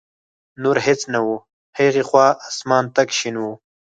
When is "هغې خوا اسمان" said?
1.77-2.83